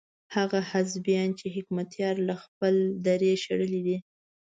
[0.35, 3.97] هغه حزبيان چې حکمتیار له خپلې درې شړلي دي.